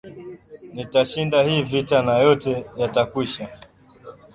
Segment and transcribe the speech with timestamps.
[0.73, 3.47] Nitashinda hii vita na yote yatakwisha